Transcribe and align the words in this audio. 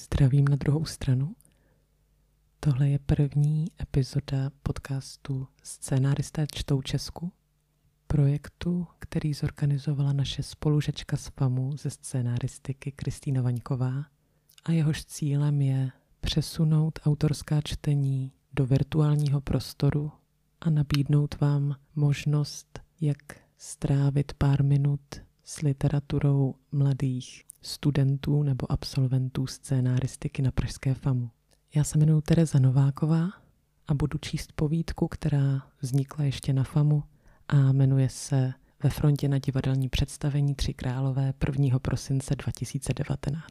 Zdravím 0.00 0.44
na 0.48 0.56
druhou 0.56 0.84
stranu. 0.84 1.34
Tohle 2.60 2.88
je 2.88 2.98
první 2.98 3.66
epizoda 3.80 4.50
podcastu 4.62 5.46
Scénáristé 5.62 6.46
čtou 6.54 6.82
Česku, 6.82 7.32
projektu, 8.06 8.86
který 8.98 9.34
zorganizovala 9.34 10.12
naše 10.12 10.42
spolužečka 10.42 11.16
z 11.16 11.30
FAMu 11.36 11.76
ze 11.76 11.90
scénáristiky 11.90 12.92
Kristýna 12.92 13.42
Vaňková 13.42 14.04
a 14.64 14.72
jehož 14.72 15.04
cílem 15.04 15.60
je 15.60 15.90
přesunout 16.20 16.98
autorská 17.04 17.60
čtení 17.60 18.32
do 18.52 18.66
virtuálního 18.66 19.40
prostoru 19.40 20.12
a 20.60 20.70
nabídnout 20.70 21.40
vám 21.40 21.76
možnost, 21.94 22.80
jak 23.00 23.18
strávit 23.58 24.32
pár 24.32 24.64
minut 24.64 25.00
s 25.44 25.60
literaturou 25.60 26.54
mladých 26.72 27.44
studentů 27.62 28.42
nebo 28.42 28.72
absolventů 28.72 29.46
scénáristiky 29.46 30.42
na 30.42 30.50
Pražské 30.50 30.94
FAMu. 30.94 31.30
Já 31.74 31.84
se 31.84 31.98
jmenuji 31.98 32.20
Tereza 32.20 32.58
Nováková 32.58 33.28
a 33.88 33.94
budu 33.94 34.18
číst 34.18 34.52
povídku, 34.52 35.08
která 35.08 35.62
vznikla 35.80 36.24
ještě 36.24 36.52
na 36.52 36.64
FAMu 36.64 37.02
a 37.48 37.72
jmenuje 37.72 38.08
se 38.08 38.52
Ve 38.82 38.90
frontě 38.90 39.28
na 39.28 39.38
divadelní 39.38 39.88
představení 39.88 40.54
Tři 40.54 40.74
králové 40.74 41.34
1. 41.58 41.78
prosince 41.78 42.36
2019. 42.36 43.44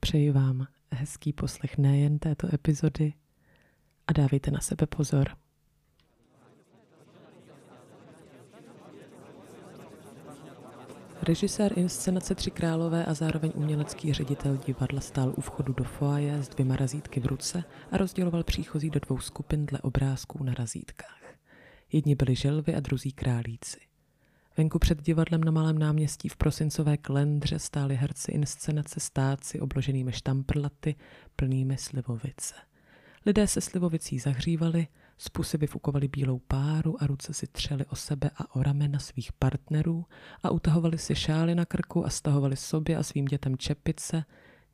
Přeji 0.00 0.30
vám 0.30 0.66
hezký 0.92 1.32
poslech 1.32 1.78
nejen 1.78 2.18
této 2.18 2.54
epizody 2.54 3.14
a 4.06 4.12
dávejte 4.12 4.50
na 4.50 4.60
sebe 4.60 4.86
pozor. 4.86 5.36
Režisér 11.22 11.78
inscenace 11.78 12.34
Tři 12.34 12.50
králové 12.50 13.04
a 13.04 13.14
zároveň 13.14 13.52
umělecký 13.54 14.12
ředitel 14.12 14.56
divadla 14.66 15.00
stál 15.00 15.34
u 15.36 15.40
vchodu 15.40 15.72
do 15.72 15.84
foaje 15.84 16.42
s 16.42 16.48
dvěma 16.48 16.76
razítky 16.76 17.20
v 17.20 17.26
ruce 17.26 17.64
a 17.90 17.96
rozděloval 17.96 18.44
příchozí 18.44 18.90
do 18.90 19.00
dvou 19.00 19.18
skupin 19.18 19.66
dle 19.66 19.78
obrázků 19.78 20.44
na 20.44 20.54
razítkách. 20.54 21.22
Jedni 21.92 22.14
byli 22.14 22.34
želvy 22.34 22.74
a 22.74 22.80
druzí 22.80 23.12
králíci. 23.12 23.80
Venku 24.56 24.78
před 24.78 25.02
divadlem 25.02 25.44
na 25.44 25.52
Malém 25.52 25.78
náměstí 25.78 26.28
v 26.28 26.36
prosincové 26.36 26.96
klendře 26.96 27.58
stáli 27.58 27.96
herci 27.96 28.32
inscenace 28.32 29.00
stáci 29.00 29.60
obloženými 29.60 30.12
štamprlaty 30.12 30.94
plnými 31.36 31.76
slivovice. 31.76 32.54
Lidé 33.26 33.46
se 33.46 33.60
slivovicí 33.60 34.18
zahřívali, 34.18 34.86
z 35.20 35.28
pusy 35.28 35.58
vyfukovali 35.58 36.08
bílou 36.08 36.38
páru 36.38 37.02
a 37.02 37.06
ruce 37.06 37.34
si 37.34 37.46
třeli 37.46 37.86
o 37.86 37.96
sebe 37.96 38.30
a 38.36 38.54
o 38.54 38.62
ramena 38.62 38.98
svých 38.98 39.32
partnerů 39.32 40.04
a 40.42 40.50
utahovali 40.50 40.98
si 40.98 41.14
šály 41.14 41.54
na 41.54 41.64
krku 41.64 42.06
a 42.06 42.10
stahovali 42.10 42.56
sobě 42.56 42.96
a 42.96 43.02
svým 43.02 43.24
dětem 43.24 43.56
čepice, 43.56 44.24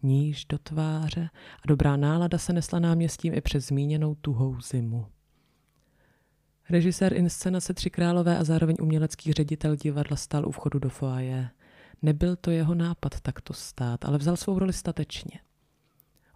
níž 0.03 0.45
do 0.45 0.59
tváře 0.59 1.29
a 1.63 1.69
dobrá 1.69 1.97
nálada 1.97 2.39
se 2.39 2.53
nesla 2.53 2.79
náměstím 2.79 3.35
i 3.35 3.41
přes 3.41 3.67
zmíněnou 3.67 4.15
tuhou 4.15 4.61
zimu. 4.61 5.07
Režisér 6.71 7.13
inscenace 7.13 7.75
Tři 7.75 7.91
králové 7.91 8.39
a 8.39 8.45
zároveň 8.45 8.77
umělecký 8.81 9.33
ředitel 9.33 9.77
divadla 9.77 10.17
stál 10.17 10.49
u 10.49 10.51
vchodu 10.51 10.79
do 10.79 10.89
foaje. 10.89 11.51
Nebyl 12.03 12.37
to 12.37 12.51
jeho 12.51 12.75
nápad 12.75 13.21
takto 13.21 13.53
stát, 13.53 14.05
ale 14.05 14.19
vzal 14.19 14.37
svou 14.37 14.59
roli 14.59 14.73
statečně. 14.73 15.41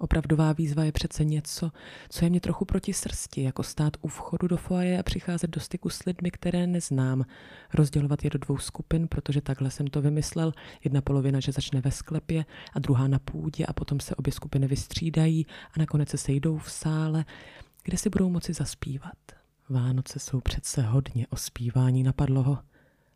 Opravdová 0.00 0.52
výzva 0.52 0.84
je 0.84 0.92
přece 0.92 1.24
něco, 1.24 1.70
co 2.08 2.24
je 2.24 2.30
mě 2.30 2.40
trochu 2.40 2.64
proti 2.64 2.92
srsti, 2.92 3.42
jako 3.42 3.62
stát 3.62 3.96
u 4.00 4.08
vchodu 4.08 4.48
do 4.48 4.56
foaje 4.56 4.98
a 4.98 5.02
přicházet 5.02 5.50
do 5.50 5.60
styku 5.60 5.88
s 5.90 6.04
lidmi, 6.04 6.30
které 6.30 6.66
neznám. 6.66 7.24
Rozdělovat 7.74 8.24
je 8.24 8.30
do 8.30 8.38
dvou 8.38 8.58
skupin, 8.58 9.08
protože 9.08 9.40
takhle 9.40 9.70
jsem 9.70 9.86
to 9.86 10.02
vymyslel. 10.02 10.52
Jedna 10.84 11.00
polovina, 11.00 11.40
že 11.40 11.52
začne 11.52 11.80
ve 11.80 11.90
sklepě 11.90 12.44
a 12.72 12.78
druhá 12.78 13.08
na 13.08 13.18
půdě 13.18 13.66
a 13.66 13.72
potom 13.72 14.00
se 14.00 14.14
obě 14.14 14.32
skupiny 14.32 14.66
vystřídají 14.66 15.46
a 15.76 15.78
nakonec 15.78 16.08
se 16.08 16.18
sejdou 16.18 16.58
v 16.58 16.70
sále, 16.70 17.24
kde 17.84 17.96
si 17.98 18.10
budou 18.10 18.30
moci 18.30 18.52
zaspívat. 18.52 19.18
Vánoce 19.68 20.18
jsou 20.18 20.40
přece 20.40 20.82
hodně 20.82 21.26
o 21.30 21.36
zpívání, 21.36 22.02
napadlo 22.02 22.42
ho. 22.42 22.58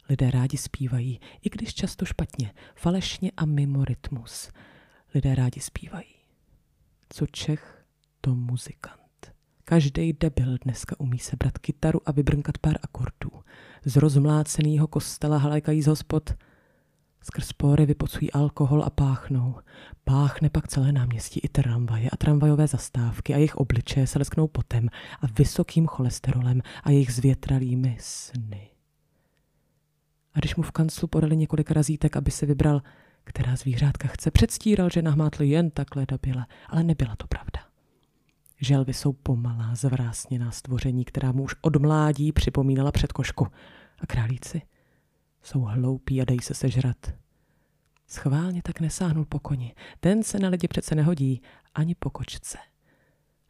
Lidé 0.08 0.30
rádi 0.30 0.56
zpívají, 0.56 1.20
i 1.42 1.50
když 1.50 1.74
často 1.74 2.04
špatně, 2.04 2.52
falešně 2.74 3.32
a 3.36 3.44
mimo 3.44 3.84
rytmus. 3.84 4.50
Lidé 5.14 5.34
rádi 5.34 5.60
zpívají. 5.60 6.13
Co 7.08 7.26
Čech, 7.26 7.84
to 8.20 8.34
muzikant. 8.34 9.00
Každý 9.64 10.12
debil 10.12 10.58
dneska 10.64 11.00
umí 11.00 11.18
sebrat 11.18 11.58
kytaru 11.58 12.00
a 12.06 12.12
vybrnkat 12.12 12.58
pár 12.58 12.76
akordů. 12.82 13.42
Z 13.84 13.96
rozmláceného 13.96 14.86
kostela 14.86 15.38
halajkají 15.38 15.82
z 15.82 15.86
hospod. 15.86 16.34
Skrz 17.22 17.52
pory 17.52 17.86
vypocují 17.86 18.32
alkohol 18.32 18.84
a 18.84 18.90
páchnou. 18.90 19.54
Páchne 20.04 20.50
pak 20.50 20.68
celé 20.68 20.92
náměstí 20.92 21.40
i 21.40 21.48
tramvaje 21.48 22.10
a 22.10 22.16
tramvajové 22.16 22.66
zastávky 22.66 23.34
a 23.34 23.36
jejich 23.36 23.56
obličeje 23.56 24.06
se 24.06 24.18
lesknou 24.18 24.48
potem 24.48 24.88
a 25.20 25.26
vysokým 25.38 25.86
cholesterolem 25.86 26.62
a 26.82 26.90
jejich 26.90 27.12
zvětralými 27.12 27.96
sny. 28.00 28.70
A 30.34 30.38
když 30.38 30.56
mu 30.56 30.62
v 30.62 30.70
kanclu 30.70 31.08
podali 31.08 31.36
několik 31.36 31.70
razítek, 31.70 32.16
aby 32.16 32.30
si 32.30 32.46
vybral, 32.46 32.82
která 33.24 33.56
zvířátka 33.56 34.08
chce, 34.08 34.30
předstíral, 34.30 34.90
že 34.90 35.02
nahmátl 35.02 35.42
jen 35.42 35.70
takhle 35.70 36.06
dobile, 36.06 36.46
ale 36.68 36.82
nebyla 36.82 37.16
to 37.16 37.26
pravda. 37.26 37.60
Želvy 38.60 38.94
jsou 38.94 39.12
pomalá, 39.12 39.74
zvrásněná 39.74 40.50
stvoření, 40.50 41.04
která 41.04 41.32
mu 41.32 41.42
už 41.42 41.54
od 41.60 41.76
mládí 41.76 42.32
připomínala 42.32 42.92
předkošku. 42.92 43.46
A 43.98 44.06
králíci 44.06 44.62
jsou 45.42 45.60
hloupí 45.60 46.22
a 46.22 46.24
dají 46.24 46.40
se 46.40 46.54
sežrat. 46.54 47.14
Schválně 48.06 48.62
tak 48.62 48.80
nesáhnul 48.80 49.24
po 49.24 49.38
koni. 49.38 49.74
Ten 50.00 50.22
se 50.22 50.38
na 50.38 50.48
lidi 50.48 50.68
přece 50.68 50.94
nehodí, 50.94 51.42
ani 51.74 51.94
po 51.94 52.10
kočce. 52.10 52.58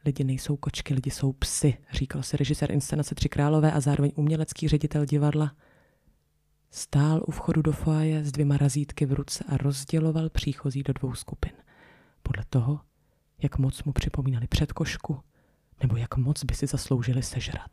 Lidi 0.05 0.25
nejsou 0.25 0.57
kočky, 0.57 0.95
lidi 0.95 1.11
jsou 1.11 1.33
psy, 1.33 1.77
říkal 1.93 2.23
si 2.23 2.37
režisér 2.37 2.73
inscenace 2.73 3.15
Tři 3.15 3.29
králové 3.29 3.73
a 3.73 3.81
zároveň 3.81 4.13
umělecký 4.15 4.69
ředitel 4.69 5.05
divadla. 5.05 5.53
Stál 6.77 7.23
u 7.27 7.31
vchodu 7.31 7.63
do 7.63 7.73
foaje 7.73 8.25
s 8.25 8.33
dvěma 8.33 8.57
razítky 8.57 9.07
v 9.07 9.13
ruce 9.13 9.45
a 9.49 9.57
rozděloval 9.57 10.31
příchozí 10.31 10.83
do 10.83 10.93
dvou 10.93 11.15
skupin. 11.15 11.53
Podle 12.23 12.45
toho, 12.51 12.81
jak 13.43 13.59
moc 13.59 13.85
mu 13.85 13.93
připomínali 13.93 14.47
předkošku, 14.47 15.21
nebo 15.83 15.97
jak 15.97 16.17
moc 16.17 16.45
by 16.45 16.55
si 16.55 16.67
zasloužili 16.67 17.23
sežrat. 17.23 17.71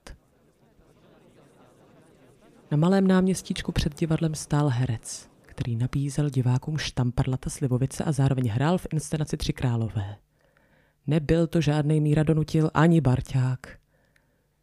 Na 2.71 2.77
malém 2.77 3.07
náměstíčku 3.07 3.71
před 3.71 3.99
divadlem 3.99 4.35
stál 4.35 4.69
herec, 4.69 5.29
který 5.41 5.75
nabízel 5.75 6.29
divákům 6.29 6.77
štamparlata 6.77 7.49
slivovice 7.49 8.03
a 8.03 8.11
zároveň 8.11 8.47
hrál 8.47 8.77
v 8.77 8.87
inscenaci 8.93 9.37
Tři 9.37 9.53
králové. 9.53 10.17
Nebyl 11.07 11.47
to 11.47 11.61
žádný 11.61 12.01
Míra 12.01 12.23
Donutil 12.23 12.71
ani 12.73 13.01
Barťák. 13.01 13.80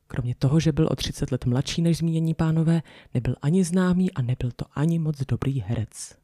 Kromě 0.08 0.34
toho, 0.34 0.60
že 0.60 0.72
byl 0.72 0.88
o 0.90 0.96
30 0.96 1.32
let 1.32 1.46
mladší 1.46 1.82
než 1.82 1.98
zmínění 1.98 2.34
pánové, 2.34 2.82
nebyl 3.14 3.36
ani 3.42 3.64
známý 3.64 4.12
a 4.12 4.22
nebyl 4.22 4.50
to 4.56 4.64
ani 4.74 4.98
moc 4.98 5.24
dobrý 5.24 5.60
herec. 5.60 6.18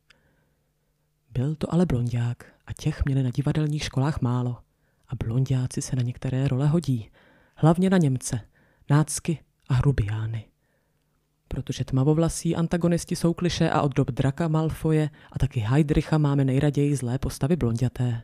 Byl 1.30 1.54
to 1.54 1.74
ale 1.74 1.86
blondák 1.86 2.46
a 2.66 2.72
těch 2.72 3.04
měli 3.04 3.22
na 3.22 3.30
divadelních 3.30 3.84
školách 3.84 4.20
málo. 4.20 4.58
A 5.08 5.16
blondiáci 5.24 5.82
se 5.82 5.96
na 5.96 6.02
některé 6.02 6.48
role 6.48 6.66
hodí. 6.66 7.10
Hlavně 7.56 7.90
na 7.90 7.98
Němce, 7.98 8.40
nácky 8.90 9.38
a 9.68 9.74
hrubiány 9.74 10.44
protože 11.54 11.84
tmavovlasí 11.84 12.56
antagonisti 12.56 13.16
jsou 13.16 13.34
kliše 13.34 13.70
a 13.70 13.82
od 13.82 13.94
dob 13.94 14.10
Draka 14.10 14.48
Malfoje 14.48 15.10
a 15.32 15.38
taky 15.38 15.60
Heidricha 15.60 16.18
máme 16.18 16.44
nejraději 16.44 16.96
zlé 16.96 17.18
postavy 17.18 17.56
blonděté. 17.56 18.22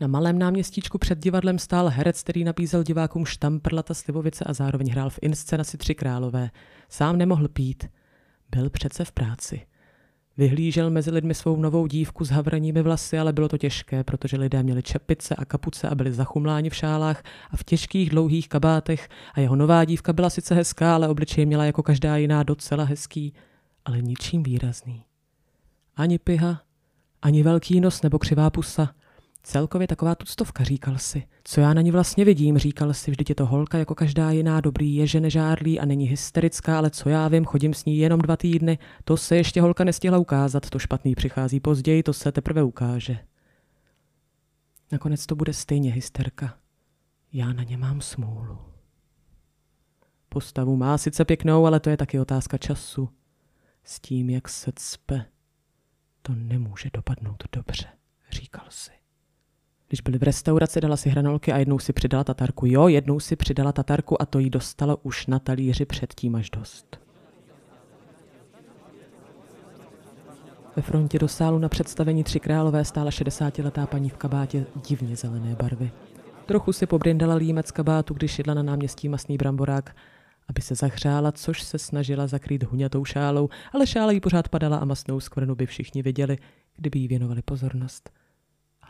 Na 0.00 0.06
malém 0.06 0.38
náměstíčku 0.38 0.98
před 0.98 1.18
divadlem 1.18 1.58
stál 1.58 1.88
herec, 1.88 2.22
který 2.22 2.44
nabízel 2.44 2.82
divákům 2.82 3.26
štamprlata 3.26 3.94
slivovice 3.94 4.44
a 4.44 4.52
zároveň 4.52 4.90
hrál 4.90 5.10
v 5.10 5.18
inscenaci 5.22 5.78
Tři 5.78 5.94
králové. 5.94 6.50
Sám 6.88 7.16
nemohl 7.16 7.48
pít. 7.48 7.84
Byl 8.50 8.70
přece 8.70 9.04
v 9.04 9.12
práci. 9.12 9.66
Vyhlížel 10.36 10.90
mezi 10.90 11.10
lidmi 11.10 11.34
svou 11.34 11.56
novou 11.56 11.86
dívku 11.86 12.24
s 12.24 12.30
havraními 12.30 12.82
vlasy, 12.82 13.18
ale 13.18 13.32
bylo 13.32 13.48
to 13.48 13.58
těžké, 13.58 14.04
protože 14.04 14.36
lidé 14.36 14.62
měli 14.62 14.82
čepice 14.82 15.36
a 15.36 15.44
kapuce 15.44 15.88
a 15.88 15.94
byli 15.94 16.12
zachumláni 16.12 16.70
v 16.70 16.74
šálách 16.74 17.22
a 17.50 17.56
v 17.56 17.64
těžkých 17.64 18.10
dlouhých 18.10 18.48
kabátech 18.48 19.08
a 19.34 19.40
jeho 19.40 19.56
nová 19.56 19.84
dívka 19.84 20.12
byla 20.12 20.30
sice 20.30 20.54
hezká, 20.54 20.94
ale 20.94 21.08
obličej 21.08 21.46
měla 21.46 21.64
jako 21.64 21.82
každá 21.82 22.16
jiná 22.16 22.42
docela 22.42 22.84
hezký, 22.84 23.34
ale 23.84 24.02
ničím 24.02 24.42
výrazný. 24.42 25.04
Ani 25.96 26.18
piha, 26.18 26.62
ani 27.22 27.42
velký 27.42 27.80
nos 27.80 28.02
nebo 28.02 28.18
křivá 28.18 28.50
pusa– 28.50 28.94
Celkově 29.42 29.88
taková 29.88 30.14
tuctovka, 30.14 30.64
říkal 30.64 30.98
si. 30.98 31.22
Co 31.44 31.60
já 31.60 31.74
na 31.74 31.82
ní 31.82 31.90
vlastně 31.90 32.24
vidím, 32.24 32.58
říkal 32.58 32.94
si, 32.94 33.10
vždyť 33.10 33.28
je 33.28 33.34
to 33.34 33.46
holka 33.46 33.78
jako 33.78 33.94
každá 33.94 34.30
jiná, 34.30 34.60
dobrý 34.60 34.94
je, 34.94 35.06
že 35.06 35.20
nežárlí 35.20 35.80
a 35.80 35.84
není 35.84 36.04
hysterická, 36.04 36.78
ale 36.78 36.90
co 36.90 37.08
já 37.08 37.28
vím, 37.28 37.44
chodím 37.44 37.74
s 37.74 37.84
ní 37.84 37.98
jenom 37.98 38.20
dva 38.20 38.36
týdny, 38.36 38.78
to 39.04 39.16
se 39.16 39.36
ještě 39.36 39.60
holka 39.60 39.84
nestihla 39.84 40.18
ukázat, 40.18 40.70
to 40.70 40.78
špatný 40.78 41.14
přichází 41.14 41.60
později, 41.60 42.02
to 42.02 42.12
se 42.12 42.32
teprve 42.32 42.62
ukáže. 42.62 43.18
Nakonec 44.92 45.26
to 45.26 45.36
bude 45.36 45.52
stejně 45.52 45.92
hysterka. 45.92 46.58
Já 47.32 47.52
na 47.52 47.62
ně 47.62 47.76
mám 47.76 48.00
smůlu. 48.00 48.58
Postavu 50.28 50.76
má 50.76 50.98
sice 50.98 51.24
pěknou, 51.24 51.66
ale 51.66 51.80
to 51.80 51.90
je 51.90 51.96
taky 51.96 52.20
otázka 52.20 52.58
času. 52.58 53.08
S 53.84 54.00
tím, 54.00 54.30
jak 54.30 54.48
se 54.48 54.72
cpe, 54.76 55.26
to 56.22 56.34
nemůže 56.34 56.90
dopadnout 56.92 57.44
dobře, 57.52 57.88
říkal 58.30 58.66
si. 58.68 59.01
Když 59.92 60.00
byli 60.00 60.18
v 60.18 60.22
restauraci, 60.22 60.80
dala 60.80 60.96
si 60.96 61.10
hranolky 61.10 61.52
a 61.52 61.58
jednou 61.58 61.78
si 61.78 61.92
přidala 61.92 62.24
tatarku. 62.24 62.66
Jo, 62.66 62.88
jednou 62.88 63.20
si 63.20 63.36
přidala 63.36 63.72
tatarku 63.72 64.22
a 64.22 64.26
to 64.26 64.38
jí 64.38 64.50
dostalo 64.50 64.96
už 64.96 65.26
na 65.26 65.38
talíři 65.38 65.84
předtím 65.84 66.34
až 66.34 66.50
dost. 66.50 67.00
Ve 70.76 70.82
frontě 70.82 71.18
do 71.18 71.28
sálu 71.28 71.58
na 71.58 71.68
představení 71.68 72.24
Tři 72.24 72.40
králové 72.40 72.84
stála 72.84 73.10
60-letá 73.10 73.86
paní 73.86 74.10
v 74.10 74.16
kabátě 74.16 74.66
divně 74.88 75.16
zelené 75.16 75.54
barvy. 75.54 75.90
Trochu 76.46 76.72
si 76.72 76.86
pobrindala 76.86 77.34
límec 77.34 77.70
kabátu, 77.70 78.14
když 78.14 78.38
jedla 78.38 78.54
na 78.54 78.62
náměstí 78.62 79.08
masný 79.08 79.36
bramborák, 79.36 79.96
aby 80.48 80.62
se 80.62 80.74
zahřála, 80.74 81.32
což 81.32 81.62
se 81.62 81.78
snažila 81.78 82.26
zakrýt 82.26 82.62
huňatou 82.62 83.04
šálou, 83.04 83.48
ale 83.72 83.86
šála 83.86 84.12
jí 84.12 84.20
pořád 84.20 84.48
padala 84.48 84.76
a 84.76 84.84
masnou 84.84 85.20
skvrnu 85.20 85.54
by 85.54 85.66
všichni 85.66 86.02
viděli, 86.02 86.38
kdyby 86.76 86.98
jí 86.98 87.08
věnovali 87.08 87.42
pozornost. 87.42 88.21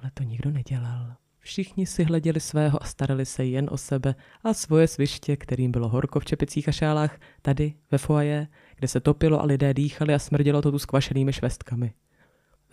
Ale 0.02 0.10
to 0.14 0.22
nikdo 0.22 0.50
nedělal. 0.50 1.14
Všichni 1.38 1.86
si 1.86 2.04
hleděli 2.04 2.40
svého 2.40 2.82
a 2.82 2.86
starali 2.86 3.26
se 3.26 3.44
jen 3.44 3.68
o 3.70 3.76
sebe 3.76 4.14
a 4.44 4.54
svoje 4.54 4.88
sviště, 4.88 5.36
kterým 5.36 5.72
bylo 5.72 5.88
horko 5.88 6.20
v 6.20 6.24
čepicích 6.24 6.68
a 6.68 6.72
šálách, 6.72 7.20
tady 7.42 7.74
ve 7.90 7.98
foaje, 7.98 8.48
kde 8.76 8.88
se 8.88 9.00
topilo 9.00 9.42
a 9.42 9.44
lidé 9.44 9.74
dýchali 9.74 10.14
a 10.14 10.18
smrdělo 10.18 10.62
to 10.62 10.70
tu 10.70 10.78
skvašenými 10.78 11.32
švestkami. 11.32 11.92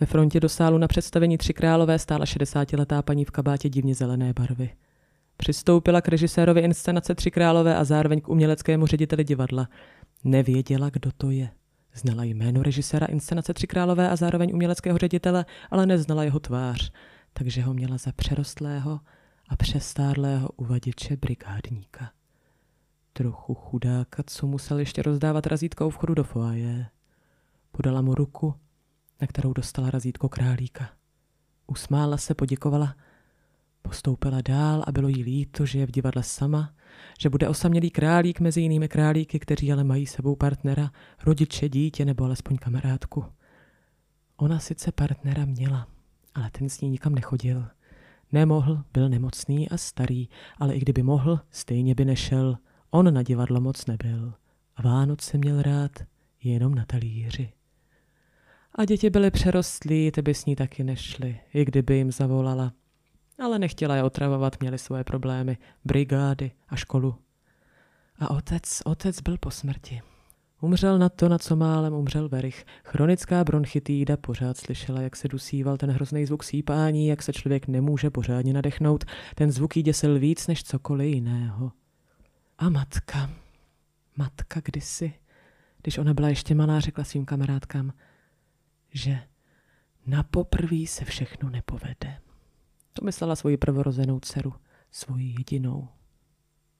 Ve 0.00 0.06
frontě 0.06 0.40
do 0.40 0.48
sálu 0.48 0.78
na 0.78 0.88
představení 0.88 1.38
Tři 1.38 1.52
králové 1.52 1.98
stála 1.98 2.24
60-letá 2.24 3.02
paní 3.02 3.24
v 3.24 3.30
kabátě 3.30 3.68
divně 3.68 3.94
zelené 3.94 4.32
barvy. 4.32 4.70
Přistoupila 5.36 6.00
k 6.00 6.08
režisérovi 6.08 6.60
inscenace 6.60 7.14
Tři 7.14 7.30
králové 7.30 7.76
a 7.76 7.84
zároveň 7.84 8.20
k 8.20 8.28
uměleckému 8.28 8.86
řediteli 8.86 9.24
divadla. 9.24 9.68
Nevěděla, 10.24 10.90
kdo 10.90 11.10
to 11.16 11.30
je. 11.30 11.50
Znala 11.94 12.24
jméno 12.24 12.62
režiséra 12.62 13.06
inscenace 13.06 13.54
Tři 13.54 13.66
králové 13.66 14.10
a 14.10 14.16
zároveň 14.16 14.50
uměleckého 14.54 14.98
ředitele, 14.98 15.44
ale 15.70 15.86
neznala 15.86 16.24
jeho 16.24 16.40
tvář, 16.40 16.92
takže 17.32 17.62
ho 17.62 17.74
měla 17.74 17.98
za 17.98 18.12
přerostlého 18.12 19.00
a 19.48 19.56
přestárlého 19.56 20.48
uvaděče 20.48 21.16
brigádníka. 21.16 22.12
Trochu 23.12 23.54
chudáka, 23.54 24.22
co 24.26 24.46
musel 24.46 24.78
ještě 24.78 25.02
rozdávat 25.02 25.46
razítko 25.46 25.86
u 25.86 25.90
vchodu 25.90 26.14
do 26.14 26.24
foaje. 26.24 26.86
Podala 27.72 28.02
mu 28.02 28.14
ruku, 28.14 28.54
na 29.20 29.26
kterou 29.26 29.52
dostala 29.52 29.90
razítko 29.90 30.28
králíka. 30.28 30.90
Usmála 31.66 32.16
se, 32.16 32.34
poděkovala, 32.34 32.96
postoupila 33.82 34.40
dál 34.40 34.84
a 34.86 34.92
bylo 34.92 35.08
jí 35.08 35.22
líto, 35.22 35.66
že 35.66 35.78
je 35.78 35.86
v 35.86 35.90
divadle 35.90 36.22
sama, 36.22 36.72
že 37.18 37.30
bude 37.30 37.48
osamělý 37.48 37.90
králík 37.90 38.40
mezi 38.40 38.60
jinými 38.60 38.88
králíky, 38.88 39.38
kteří 39.38 39.72
ale 39.72 39.84
mají 39.84 40.06
sebou 40.06 40.36
partnera, 40.36 40.90
rodiče, 41.24 41.68
dítě 41.68 42.04
nebo 42.04 42.24
alespoň 42.24 42.58
kamarádku. 42.58 43.24
Ona 44.36 44.58
sice 44.58 44.92
partnera 44.92 45.44
měla, 45.44 45.88
ale 46.40 46.50
ten 46.50 46.68
s 46.68 46.80
ní 46.80 46.90
nikam 46.90 47.14
nechodil. 47.14 47.68
Nemohl, 48.32 48.84
byl 48.92 49.08
nemocný 49.08 49.68
a 49.68 49.76
starý, 49.76 50.28
ale 50.58 50.74
i 50.74 50.80
kdyby 50.80 51.02
mohl, 51.02 51.40
stejně 51.50 51.94
by 51.94 52.04
nešel. 52.04 52.58
On 52.90 53.14
na 53.14 53.22
divadlo 53.22 53.60
moc 53.60 53.86
nebyl. 53.86 54.34
A 54.76 54.82
Vánoce 54.82 55.38
měl 55.38 55.62
rád 55.62 55.90
jenom 56.42 56.74
na 56.74 56.84
talíři. 56.84 57.52
A 58.74 58.84
děti 58.84 59.10
byly 59.10 59.30
přerostlí, 59.30 60.10
ty 60.10 60.22
by 60.22 60.34
s 60.34 60.46
ní 60.46 60.56
taky 60.56 60.84
nešly, 60.84 61.40
i 61.54 61.64
kdyby 61.64 61.96
jim 61.96 62.12
zavolala. 62.12 62.72
Ale 63.38 63.58
nechtěla 63.58 63.96
je 63.96 64.02
otravovat, 64.02 64.60
měli 64.60 64.78
svoje 64.78 65.04
problémy, 65.04 65.58
brigády 65.84 66.50
a 66.68 66.76
školu. 66.76 67.14
A 68.18 68.30
otec, 68.30 68.82
otec 68.84 69.20
byl 69.20 69.38
po 69.38 69.50
smrti. 69.50 70.02
Umřel 70.60 70.98
na 70.98 71.08
to, 71.08 71.28
na 71.28 71.38
co 71.38 71.56
málem 71.56 71.92
umřel 71.94 72.28
Verich. 72.28 72.64
Chronická 72.84 73.44
bronchitída 73.44 74.16
pořád 74.16 74.56
slyšela, 74.56 75.00
jak 75.00 75.16
se 75.16 75.28
dusíval 75.28 75.76
ten 75.76 75.90
hrozný 75.90 76.26
zvuk 76.26 76.44
sípání, 76.44 77.06
jak 77.06 77.22
se 77.22 77.32
člověk 77.32 77.68
nemůže 77.68 78.10
pořádně 78.10 78.52
nadechnout. 78.52 79.04
Ten 79.34 79.50
zvuk 79.50 79.76
jí 79.76 79.82
děsil 79.82 80.18
víc 80.18 80.46
než 80.46 80.64
cokoliv 80.64 81.14
jiného. 81.14 81.72
A 82.58 82.68
matka, 82.68 83.30
matka 84.16 84.60
kdysi, 84.64 85.12
když 85.82 85.98
ona 85.98 86.14
byla 86.14 86.28
ještě 86.28 86.54
malá, 86.54 86.80
řekla 86.80 87.04
svým 87.04 87.24
kamarádkám, 87.24 87.92
že 88.92 89.18
na 90.06 90.22
poprví 90.22 90.86
se 90.86 91.04
všechno 91.04 91.50
nepovede. 91.50 92.18
To 92.92 93.04
myslela 93.04 93.36
svoji 93.36 93.56
prvorozenou 93.56 94.20
dceru, 94.20 94.52
svoji 94.90 95.34
jedinou. 95.38 95.88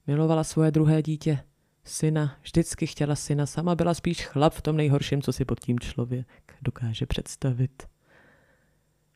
Milovala 0.07 0.45
svoje 0.45 0.71
druhé 0.71 1.03
dítě, 1.03 1.45
syna, 1.85 2.39
vždycky 2.43 2.87
chtěla 2.87 3.17
syna, 3.17 3.47
sama 3.47 3.75
byla 3.75 3.95
spíš 3.95 4.27
chlap 4.27 4.55
v 4.55 4.63
tom 4.63 4.77
nejhorším, 4.77 5.23
co 5.23 5.33
si 5.33 5.45
pod 5.45 5.61
tím 5.61 5.81
člověk 5.81 6.55
dokáže 6.63 7.07
představit. 7.07 7.89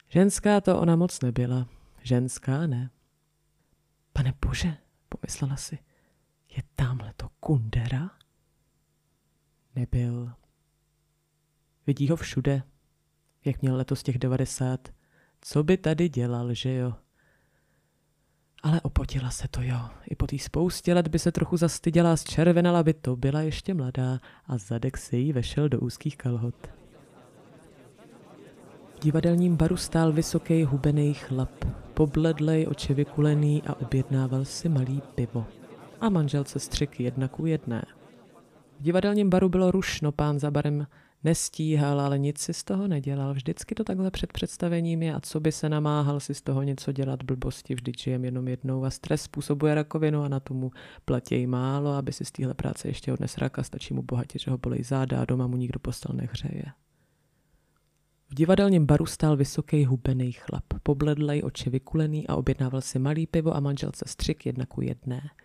Ženská 0.08 0.60
to 0.60 0.80
ona 0.80 0.96
moc 0.96 1.20
nebyla, 1.20 1.68
ženská 2.02 2.66
ne. 2.66 2.90
Pane 4.12 4.34
bože, 4.46 4.76
pomyslela 5.08 5.56
si, 5.56 5.78
je 6.56 6.62
tamhle 6.74 7.12
to 7.16 7.28
kundera? 7.40 8.10
Nebyl. 9.74 10.32
Vidí 11.86 12.08
ho 12.08 12.16
všude, 12.16 12.62
jak 13.44 13.62
měl 13.62 13.76
letos 13.76 14.02
těch 14.02 14.18
devadesát. 14.18 14.88
Co 15.40 15.62
by 15.62 15.76
tady 15.76 16.08
dělal, 16.08 16.54
že 16.54 16.74
jo? 16.74 16.94
Ale 18.64 18.80
opotila 18.80 19.30
se 19.30 19.48
to 19.48 19.62
jo. 19.62 19.80
I 20.10 20.14
po 20.14 20.26
té 20.26 20.38
spoustě 20.38 20.94
let 20.94 21.08
by 21.08 21.18
se 21.18 21.32
trochu 21.32 21.56
zastyděla 21.56 22.16
zčervenala 22.16 22.82
by 22.82 22.94
to, 22.94 23.16
byla 23.16 23.40
ještě 23.40 23.74
mladá 23.74 24.20
a 24.46 24.58
zadek 24.58 24.96
se 24.96 25.16
jí 25.16 25.32
vešel 25.32 25.68
do 25.68 25.80
úzkých 25.80 26.16
kalhot. 26.16 26.54
V 28.96 29.00
divadelním 29.02 29.56
baru 29.56 29.76
stál 29.76 30.12
vysoký 30.12 30.64
hubený 30.64 31.14
chlap, 31.14 31.64
pobledlej, 31.94 32.66
oči 32.70 32.94
vykulený 32.94 33.62
a 33.62 33.80
objednával 33.80 34.44
si 34.44 34.68
malý 34.68 35.02
pivo. 35.14 35.46
A 36.00 36.08
manželce 36.08 36.58
střik 36.58 37.00
jedna 37.00 37.28
ku 37.28 37.46
jedné. 37.46 37.84
V 38.80 38.82
divadelním 38.82 39.30
baru 39.30 39.48
bylo 39.48 39.70
rušno, 39.70 40.12
pán 40.12 40.38
za 40.38 40.50
barem 40.50 40.86
Nestíhal, 41.24 42.00
ale 42.00 42.18
nic 42.18 42.38
si 42.38 42.54
z 42.54 42.64
toho 42.64 42.88
nedělal. 42.88 43.34
Vždycky 43.34 43.74
to 43.74 43.84
takhle 43.84 44.10
před 44.10 44.32
představením 44.32 45.02
je 45.02 45.14
a 45.14 45.20
co 45.20 45.40
by 45.40 45.52
se 45.52 45.68
namáhal 45.68 46.20
si 46.20 46.34
z 46.34 46.42
toho 46.42 46.62
něco 46.62 46.92
dělat 46.92 47.22
blbosti, 47.22 47.74
vždyť 47.74 48.02
žijem 48.02 48.24
jenom 48.24 48.48
jednou 48.48 48.84
a 48.84 48.90
stres 48.90 49.22
způsobuje 49.22 49.74
rakovinu 49.74 50.22
a 50.22 50.28
na 50.28 50.40
tomu 50.40 50.70
platí 51.04 51.46
málo, 51.46 51.92
aby 51.92 52.12
si 52.12 52.24
z 52.24 52.32
téhle 52.32 52.54
práce 52.54 52.88
ještě 52.88 53.12
odnes 53.12 53.38
raka, 53.38 53.62
stačí 53.62 53.94
mu 53.94 54.02
bohatě, 54.02 54.38
že 54.38 54.50
ho 54.50 54.58
bolej 54.58 54.84
záda 54.84 55.20
a 55.20 55.24
doma 55.24 55.46
mu 55.46 55.56
nikdo 55.56 55.78
postel 55.78 56.16
nehřeje. 56.16 56.64
V 58.30 58.34
divadelním 58.34 58.86
baru 58.86 59.06
stál 59.06 59.36
vysoký 59.36 59.84
hubený 59.84 60.32
chlap, 60.32 60.64
pobledlej, 60.82 61.42
oči 61.44 61.70
vykulený 61.70 62.28
a 62.28 62.36
objednával 62.36 62.80
si 62.80 62.98
malý 62.98 63.26
pivo 63.26 63.56
a 63.56 63.60
manželce 63.60 64.04
střik 64.08 64.46
jedna 64.46 64.66
ku 64.66 64.80
jedné– 64.80 65.20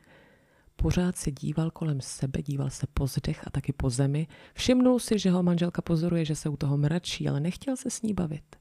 Pořád 0.81 1.17
se 1.17 1.31
díval 1.31 1.71
kolem 1.71 2.01
sebe, 2.01 2.41
díval 2.41 2.69
se 2.69 2.87
po 2.93 3.07
zdech 3.07 3.47
a 3.47 3.49
taky 3.49 3.73
po 3.73 3.89
zemi. 3.89 4.27
Všimnul 4.53 4.99
si, 4.99 5.19
že 5.19 5.31
ho 5.31 5.43
manželka 5.43 5.81
pozoruje, 5.81 6.25
že 6.25 6.35
se 6.35 6.49
u 6.49 6.57
toho 6.57 6.77
mračí, 6.77 7.29
ale 7.29 7.39
nechtěl 7.39 7.75
se 7.75 7.89
s 7.89 8.01
ní 8.01 8.13
bavit. 8.13 8.55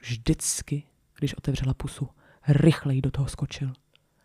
Vždycky, 0.00 0.82
když 1.18 1.34
otevřela 1.34 1.74
pusu, 1.74 2.08
rychleji 2.48 3.00
do 3.00 3.10
toho 3.10 3.28
skočil. 3.28 3.72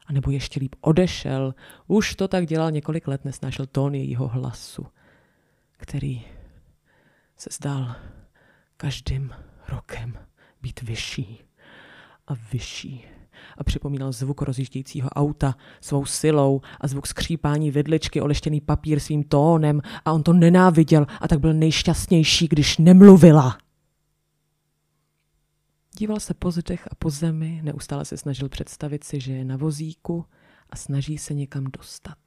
A 0.05 0.13
nebo 0.13 0.31
ještě 0.31 0.59
líp 0.59 0.75
odešel. 0.81 1.55
Už 1.87 2.15
to 2.15 2.27
tak 2.27 2.45
dělal 2.45 2.71
několik 2.71 3.07
let, 3.07 3.25
nesnášel 3.25 3.65
tón 3.65 3.95
jejího 3.95 4.27
hlasu, 4.27 4.85
který 5.77 6.25
se 7.37 7.49
zdál 7.51 7.95
každým 8.77 9.33
rokem 9.69 10.17
být 10.61 10.81
vyšší 10.81 11.43
a 12.27 12.33
vyšší 12.51 13.05
a 13.57 13.63
připomínal 13.63 14.11
zvuk 14.11 14.41
rozjíždějícího 14.41 15.09
auta 15.09 15.55
svou 15.81 16.05
silou 16.05 16.61
a 16.81 16.87
zvuk 16.87 17.07
skřípání 17.07 17.71
vidličky, 17.71 18.21
oleštěný 18.21 18.61
papír 18.61 18.99
svým 18.99 19.23
tónem 19.23 19.81
a 20.05 20.11
on 20.11 20.23
to 20.23 20.33
nenáviděl 20.33 21.07
a 21.21 21.27
tak 21.27 21.39
byl 21.39 21.53
nejšťastnější, 21.53 22.47
když 22.47 22.77
nemluvila. 22.77 23.57
Díval 25.97 26.19
se 26.19 26.33
po 26.33 26.51
zdech 26.51 26.87
a 26.91 26.95
po 26.95 27.09
zemi, 27.09 27.61
neustále 27.63 28.05
se 28.05 28.17
snažil 28.17 28.49
představit 28.49 29.03
si, 29.03 29.19
že 29.19 29.33
je 29.33 29.45
na 29.45 29.57
vozíku 29.57 30.25
a 30.69 30.75
snaží 30.75 31.17
se 31.17 31.33
někam 31.33 31.63
dostat. 31.63 32.17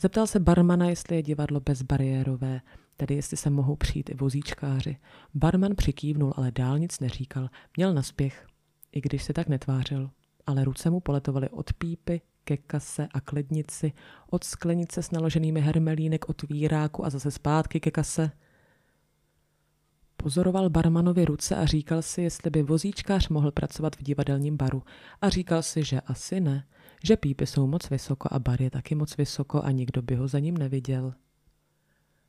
Zeptal 0.00 0.26
se 0.26 0.40
barmana, 0.40 0.88
jestli 0.88 1.16
je 1.16 1.22
divadlo 1.22 1.60
bezbariérové, 1.60 2.60
tedy 2.96 3.14
jestli 3.14 3.36
se 3.36 3.50
mohou 3.50 3.76
přijít 3.76 4.10
i 4.10 4.14
vozíčkáři. 4.14 4.96
Barman 5.34 5.72
přikývnul, 5.76 6.32
ale 6.36 6.50
dál 6.50 6.78
nic 6.78 7.00
neříkal, 7.00 7.48
měl 7.76 7.94
naspěch, 7.94 8.46
i 8.92 9.00
když 9.00 9.22
se 9.22 9.32
tak 9.32 9.48
netvářil 9.48 10.10
ale 10.46 10.64
ruce 10.64 10.90
mu 10.90 11.00
poletovaly 11.00 11.48
od 11.48 11.72
pípy 11.72 12.20
ke 12.44 12.56
kase 12.56 13.08
a 13.14 13.20
klednici, 13.20 13.92
od 14.30 14.44
sklenice 14.44 15.02
s 15.02 15.10
naloženými 15.10 15.60
hermelínek 15.60 16.28
od 16.28 16.42
víráku 16.42 17.04
a 17.04 17.10
zase 17.10 17.30
zpátky 17.30 17.80
ke 17.80 17.90
kase. 17.90 18.30
Pozoroval 20.16 20.70
barmanovi 20.70 21.24
ruce 21.24 21.56
a 21.56 21.66
říkal 21.66 22.02
si, 22.02 22.22
jestli 22.22 22.50
by 22.50 22.62
vozíčkář 22.62 23.28
mohl 23.28 23.50
pracovat 23.50 23.96
v 23.96 24.02
divadelním 24.02 24.56
baru. 24.56 24.82
A 25.20 25.28
říkal 25.28 25.62
si, 25.62 25.84
že 25.84 26.00
asi 26.00 26.40
ne, 26.40 26.66
že 27.04 27.16
pípy 27.16 27.46
jsou 27.46 27.66
moc 27.66 27.90
vysoko 27.90 28.28
a 28.32 28.38
bar 28.38 28.62
je 28.62 28.70
taky 28.70 28.94
moc 28.94 29.16
vysoko 29.16 29.62
a 29.62 29.70
nikdo 29.70 30.02
by 30.02 30.14
ho 30.14 30.28
za 30.28 30.38
ním 30.38 30.56
neviděl. 30.56 31.14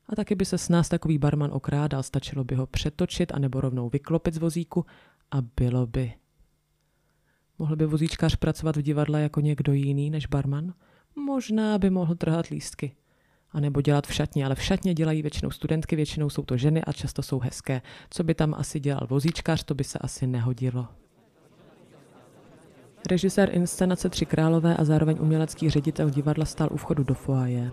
A 0.10 0.16
taky 0.16 0.36
by 0.36 0.46
se 0.46 0.58
s 0.58 0.70
nás 0.70 0.90
takový 0.90 1.18
barman 1.18 1.50
okrádal, 1.54 2.04
stačilo 2.04 2.44
by 2.44 2.56
ho 2.56 2.68
přetočit 2.68 3.32
anebo 3.34 3.62
rovnou 3.62 3.90
vyklopit 3.90 4.34
z 4.34 4.38
vozíku 4.38 4.86
a 5.32 5.38
bylo 5.42 5.88
by 5.88 6.14
Mohl 7.60 7.76
by 7.76 7.86
vozíčkář 7.86 8.36
pracovat 8.36 8.78
v 8.78 8.82
divadle 8.82 9.22
jako 9.22 9.42
někdo 9.42 9.74
jiný 9.74 10.10
než 10.10 10.26
barman? 10.26 10.74
Možná 11.16 11.78
by 11.78 11.90
mohl 11.90 12.16
trhat 12.16 12.48
lístky. 12.48 12.96
A 13.52 13.60
nebo 13.60 13.82
dělat 13.82 14.08
v 14.08 14.14
šatně, 14.14 14.46
ale 14.46 14.56
v 14.56 14.64
šatně 14.64 14.94
dělají 14.94 15.22
většinou 15.22 15.52
studentky, 15.52 15.96
většinou 15.96 16.30
jsou 16.30 16.44
to 16.44 16.58
ženy 16.58 16.84
a 16.84 16.94
často 16.94 17.22
jsou 17.22 17.40
hezké. 17.40 17.82
Co 18.10 18.24
by 18.24 18.36
tam 18.36 18.54
asi 18.54 18.80
dělal 18.80 19.08
vozíčkář, 19.10 19.64
to 19.64 19.76
by 19.76 19.84
se 19.84 20.00
asi 20.00 20.28
nehodilo. 20.28 20.88
Režisér 23.10 23.50
inscenace 23.56 24.10
Tři 24.10 24.26
králové 24.26 24.78
a 24.78 24.84
zároveň 24.84 25.18
umělecký 25.20 25.70
ředitel 25.70 26.10
divadla 26.10 26.46
stál 26.46 26.70
u 26.72 26.78
vchodu 26.78 27.04
do 27.04 27.14
foaje. 27.14 27.72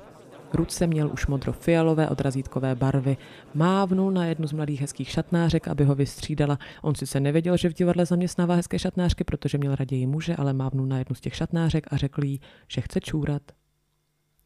Ruce 0.55 0.87
měl 0.87 1.11
už 1.13 1.27
modro-fialové 1.27 2.09
odrazítkové 2.09 2.75
barvy. 2.75 3.17
Mávnul 3.55 4.11
na 4.11 4.27
jednu 4.27 4.47
z 4.47 4.53
mladých 4.53 4.81
hezkých 4.81 5.11
šatnářek, 5.11 5.69
aby 5.69 5.85
ho 5.85 5.95
vystřídala. 5.95 6.59
On 6.83 6.95
si 6.95 7.07
se 7.07 7.21
nevěděl, 7.21 7.57
že 7.57 7.69
v 7.69 7.75
divadle 7.75 8.07
zaměstnává 8.07 8.55
hezké 8.55 8.79
šatnářky, 8.79 9.25
protože 9.25 9.59
měl 9.59 9.75
raději 9.75 10.07
muže, 10.07 10.37
ale 10.37 10.53
mávnul 10.53 10.87
na 10.87 10.99
jednu 10.99 11.15
z 11.15 11.21
těch 11.21 11.35
šatnářek 11.35 11.87
a 11.93 11.97
řekl 11.97 12.25
jí, 12.25 12.41
že 12.69 12.81
chce 12.81 13.01
čůrat. 13.01 13.43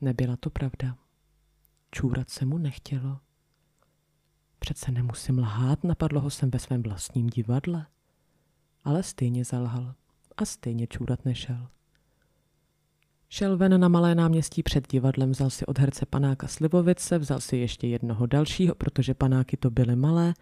Nebyla 0.01 0.37
to 0.37 0.51
pravda. 0.51 0.97
Čůrat 1.91 2.31
se 2.31 2.45
mu 2.47 2.59
nechtělo. 2.59 3.19
Přece 4.59 4.93
nemusím 4.93 5.39
lhát, 5.39 5.85
napadlo 5.85 6.21
ho 6.21 6.31
jsem 6.31 6.51
ve 6.51 6.59
svém 6.59 6.83
vlastním 6.83 7.27
divadle. 7.27 7.87
Ale 8.85 9.03
stejně 9.03 9.45
zalhal 9.45 9.95
a 10.37 10.45
stejně 10.45 10.87
čůrat 10.87 11.25
nešel. 11.25 11.69
Šel 13.31 13.57
ven 13.57 13.81
na 13.81 13.89
malé 13.89 14.15
náměstí 14.15 14.63
před 14.63 14.89
divadlem, 14.89 15.31
vzal 15.31 15.51
si 15.51 15.67
od 15.67 15.79
herce 15.79 16.07
panáka 16.07 16.47
Slivovice, 16.47 17.19
vzal 17.19 17.41
si 17.41 17.57
ještě 17.57 17.87
jednoho 17.87 18.27
dalšího, 18.27 18.75
protože 18.75 19.15
panáky 19.15 19.57
to 19.57 19.71
byly 19.71 19.97
malé. 19.97 20.35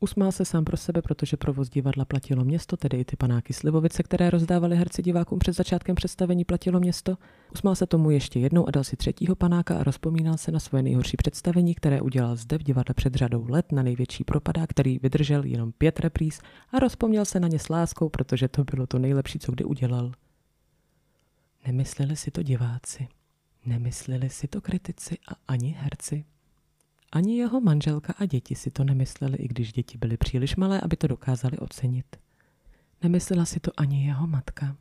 Usmál 0.00 0.32
se 0.32 0.44
sám 0.44 0.64
pro 0.64 0.76
sebe, 0.76 1.02
protože 1.02 1.36
provoz 1.36 1.68
divadla 1.68 2.04
platilo 2.04 2.44
město, 2.44 2.76
tedy 2.76 3.00
i 3.00 3.04
ty 3.04 3.16
panáky 3.16 3.52
Slivovice, 3.52 4.02
které 4.02 4.30
rozdávali 4.30 4.76
herci 4.76 5.02
divákům 5.02 5.38
před 5.38 5.52
začátkem 5.52 5.96
představení, 5.96 6.44
platilo 6.44 6.80
město. 6.80 7.16
Usmál 7.54 7.74
se 7.74 7.86
tomu 7.86 8.10
ještě 8.10 8.40
jednou 8.40 8.68
a 8.68 8.70
dal 8.70 8.84
si 8.84 8.96
třetího 8.96 9.36
panáka 9.36 9.78
a 9.78 9.84
rozpomínal 9.84 10.36
se 10.36 10.52
na 10.52 10.60
svoje 10.60 10.82
nejhorší 10.82 11.16
představení, 11.16 11.74
které 11.74 12.00
udělal 12.00 12.36
zde 12.36 12.58
v 12.58 12.62
divadle 12.62 12.94
před 12.94 13.14
řadou 13.14 13.46
let 13.48 13.72
na 13.72 13.82
největší 13.82 14.24
propadá, 14.24 14.66
který 14.66 14.98
vydržel 14.98 15.44
jenom 15.44 15.72
pět 15.72 16.00
repríz 16.00 16.40
a 16.72 16.78
rozpomněl 16.78 17.24
se 17.24 17.40
na 17.40 17.48
ně 17.48 17.58
s 17.58 17.68
láskou, 17.68 18.08
protože 18.08 18.48
to 18.48 18.64
bylo 18.64 18.86
to 18.86 18.98
nejlepší, 18.98 19.38
co 19.38 19.52
kdy 19.52 19.64
udělal. 19.64 20.12
Nemysleli 21.66 22.16
si 22.16 22.30
to 22.30 22.42
diváci, 22.42 23.08
nemysleli 23.66 24.30
si 24.30 24.48
to 24.48 24.60
kritici 24.60 25.18
a 25.28 25.32
ani 25.48 25.68
herci. 25.78 26.24
Ani 27.12 27.38
jeho 27.38 27.60
manželka 27.60 28.14
a 28.18 28.26
děti 28.26 28.54
si 28.54 28.70
to 28.70 28.84
nemysleli, 28.84 29.36
i 29.36 29.48
když 29.48 29.72
děti 29.72 29.98
byly 29.98 30.16
příliš 30.16 30.56
malé, 30.56 30.80
aby 30.80 30.96
to 30.96 31.06
dokázali 31.06 31.58
ocenit. 31.58 32.16
Nemyslela 33.02 33.44
si 33.44 33.60
to 33.60 33.70
ani 33.76 34.06
jeho 34.06 34.26
matka. 34.26 34.76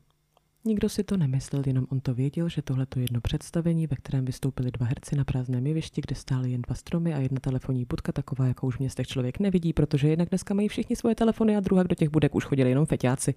Nikdo 0.66 0.90
si 0.90 1.04
to 1.04 1.18
nemyslel, 1.18 1.64
jenom 1.66 1.86
on 1.90 2.00
to 2.00 2.14
věděl, 2.14 2.50
že 2.50 2.62
tohle 2.62 2.86
to 2.86 3.00
jedno 3.00 3.22
představení, 3.22 3.88
ve 3.88 3.96
kterém 3.96 4.26
vystoupili 4.26 4.72
dva 4.72 4.86
herci 4.86 5.16
na 5.16 5.24
prázdném 5.24 5.68
jevišti, 5.68 6.02
kde 6.02 6.16
stály 6.16 6.52
jen 6.52 6.62
dva 6.62 6.76
stromy 6.76 7.14
a 7.14 7.20
jedna 7.20 7.40
telefonní 7.40 7.86
budka, 7.86 8.12
taková, 8.12 8.48
jakou 8.48 8.68
už 8.68 8.76
v 8.76 8.80
městech 8.80 9.08
člověk 9.08 9.40
nevidí, 9.40 9.74
protože 9.74 10.10
jednak 10.10 10.30
dneska 10.30 10.54
mají 10.54 10.68
všichni 10.68 10.96
svoje 10.96 11.16
telefony 11.16 11.58
a 11.58 11.60
druhá 11.60 11.84
do 11.84 11.96
těch 11.96 12.10
budek 12.10 12.36
už 12.36 12.46
chodili 12.46 12.70
jenom 12.70 12.86
feťáci. 12.86 13.34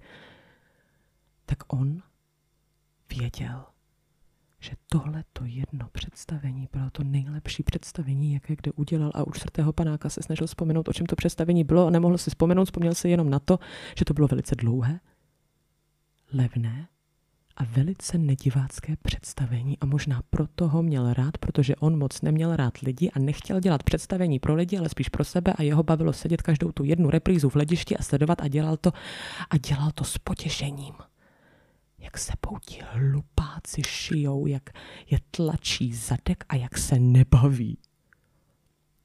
Tak 1.45 1.73
on 1.73 2.01
věděl, 3.09 3.65
že 4.63 4.71
tohle 4.87 5.23
to 5.33 5.45
jedno 5.45 5.89
představení 5.91 6.69
bylo 6.71 6.89
to 6.89 7.03
nejlepší 7.03 7.63
představení, 7.63 8.33
jaké 8.33 8.55
kde 8.55 8.71
udělal. 8.71 9.11
A 9.15 9.27
už 9.27 9.37
čtvrtého 9.37 9.73
panáka 9.73 10.09
se 10.09 10.21
snažil 10.23 10.47
vzpomenout, 10.47 10.87
o 10.87 10.93
čem 10.93 11.05
to 11.05 11.15
představení 11.15 11.63
bylo. 11.63 11.87
A 11.87 11.89
nemohl 11.89 12.17
si 12.17 12.29
vzpomenout, 12.29 12.65
vzpomněl 12.65 12.95
si 12.95 13.09
jenom 13.09 13.29
na 13.29 13.39
to, 13.39 13.59
že 13.97 14.05
to 14.05 14.13
bylo 14.13 14.27
velice 14.27 14.55
dlouhé, 14.55 14.99
levné 16.33 16.87
a 17.57 17.63
velice 17.63 18.17
nedivácké 18.17 18.95
představení. 19.01 19.79
A 19.79 19.85
možná 19.85 20.21
proto 20.29 20.67
ho 20.67 20.83
měl 20.83 21.13
rád, 21.13 21.37
protože 21.37 21.75
on 21.75 21.97
moc 21.97 22.21
neměl 22.21 22.55
rád 22.55 22.77
lidi 22.77 23.11
a 23.11 23.19
nechtěl 23.19 23.59
dělat 23.59 23.83
představení 23.83 24.39
pro 24.39 24.55
lidi, 24.55 24.77
ale 24.77 24.89
spíš 24.89 25.09
pro 25.09 25.23
sebe. 25.23 25.53
A 25.53 25.63
jeho 25.63 25.83
bavilo 25.83 26.13
sedět 26.13 26.41
každou 26.41 26.71
tu 26.71 26.83
jednu 26.83 27.09
reprízu 27.09 27.49
v 27.49 27.55
hledišti 27.55 27.97
a 27.97 28.03
sledovat 28.03 28.41
a 28.41 28.47
dělal 28.47 28.77
to 28.77 28.91
a 29.49 29.57
dělal 29.57 29.91
to 29.91 30.03
s 30.03 30.17
potěšením 30.17 30.93
jak 32.03 32.17
se 32.17 32.33
poutí 32.41 32.79
hlupáci 32.91 33.81
šijou, 33.87 34.47
jak 34.47 34.69
je 35.09 35.19
tlačí 35.31 35.93
zadek 35.93 36.45
a 36.49 36.55
jak 36.55 36.77
se 36.77 36.99
nebaví. 36.99 37.77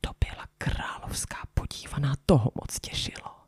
To 0.00 0.10
byla 0.26 0.46
královská 0.58 1.36
podívaná, 1.54 2.14
toho 2.26 2.50
moc 2.54 2.80
těšilo. 2.80 3.38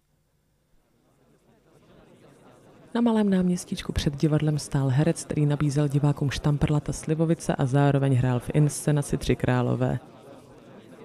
Na 2.95 3.01
malém 3.01 3.31
náměstíčku 3.31 3.93
před 3.93 4.17
divadlem 4.17 4.59
stál 4.59 4.89
herec, 4.89 5.25
který 5.25 5.47
nabízel 5.47 5.89
divákům 5.89 6.31
štamprlata 6.31 6.93
Slivovice 6.93 7.55
a 7.57 7.67
zároveň 7.67 8.15
hrál 8.15 8.41
v 8.41 8.51
inscenaci 8.55 9.19
Tři 9.19 9.37
králové. 9.37 9.99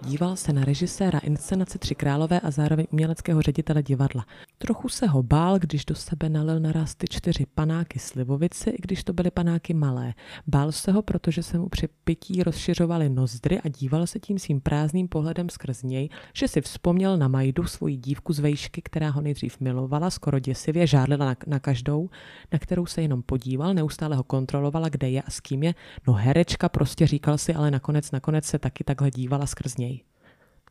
Díval 0.02 0.36
se 0.36 0.54
na 0.54 0.66
režiséra 0.66 1.20
inscenace 1.20 1.78
Tři 1.80 1.96
králové 1.96 2.40
a 2.40 2.52
zároveň 2.52 2.86
uměleckého 2.92 3.42
ředitele 3.42 3.84
divadla. 3.84 4.26
Trochu 4.58 4.90
se 4.90 5.08
ho 5.08 5.24
bál, 5.24 5.60
když 5.60 5.86
do 5.86 5.96
sebe 5.96 6.30
nalil 6.30 6.60
naraz 6.60 6.96
ty 6.96 7.08
čtyři 7.10 7.46
panáky 7.56 8.00
slivovici, 8.00 8.70
i 8.70 8.78
když 8.82 9.04
to 9.04 9.14
byly 9.14 9.32
panáky 9.32 9.74
malé. 9.74 10.14
Bál 10.48 10.72
se 10.72 10.92
ho, 10.92 11.02
protože 11.02 11.44
se 11.44 11.58
mu 11.58 11.70
při 11.70 11.88
pití 12.04 12.44
rozšiřovaly 12.44 13.10
nozdry 13.10 13.62
a 13.62 13.70
díval 13.70 14.08
se 14.08 14.20
tím 14.20 14.40
svým 14.40 14.62
prázdným 14.62 15.08
pohledem 15.08 15.50
skrz 15.50 15.84
něj, 15.84 16.10
že 16.34 16.48
si 16.48 16.62
vzpomněl 16.62 17.18
na 17.18 17.28
Majdu, 17.28 17.64
svoji 17.64 17.98
dívku 17.98 18.34
z 18.34 18.40
vejšky, 18.40 18.82
která 18.82 19.10
ho 19.10 19.22
nejdřív 19.22 19.60
milovala, 19.60 20.10
skoro 20.10 20.40
děsivě 20.40 20.88
žádlila 20.88 21.26
na, 21.26 21.36
na 21.48 21.60
každou, 21.60 22.10
na 22.54 22.60
kterou 22.60 22.86
se 22.86 23.02
jenom 23.02 23.22
podíval, 23.22 23.74
neustále 23.74 24.16
ho 24.16 24.24
kontrolovala, 24.24 24.90
kde 24.90 25.10
je 25.10 25.22
a 25.22 25.30
s 25.30 25.40
kým 25.40 25.64
je. 25.64 25.74
No 26.08 26.14
herečka 26.14 26.70
prostě 26.70 27.08
říkal 27.08 27.38
si, 27.38 27.54
ale 27.54 27.72
nakonec, 27.72 28.12
nakonec 28.12 28.46
se 28.46 28.60
taky 28.60 28.84
takhle 28.84 29.12
dívala 29.12 29.46
skrz 29.46 29.78
něj 29.78 29.95